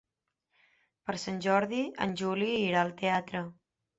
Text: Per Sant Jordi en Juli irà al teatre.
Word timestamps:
Per 1.09 1.15
Sant 1.23 1.37
Jordi 1.47 1.83
en 2.07 2.17
Juli 2.21 2.49
irà 2.63 2.81
al 2.87 2.97
teatre. 3.05 3.45